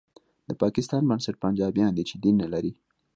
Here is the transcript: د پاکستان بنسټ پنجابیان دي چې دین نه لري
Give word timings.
د 0.47 0.49
پاکستان 0.61 1.01
بنسټ 1.09 1.35
پنجابیان 1.43 1.91
دي 1.93 2.03
چې 2.09 2.15
دین 2.23 2.35
نه 2.41 2.47
لري 2.53 2.71